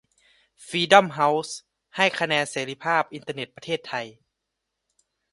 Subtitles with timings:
[0.65, 1.57] ฟรีด้อมเฮ้าส์
[1.95, 4.05] ให้คะแนนเสรีภาพอินเทอร์เน็ตประเทศไทย